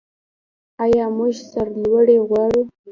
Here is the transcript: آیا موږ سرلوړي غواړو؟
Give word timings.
آیا 0.83 1.05
موږ 1.17 1.33
سرلوړي 1.49 2.17
غواړو؟ 2.27 2.61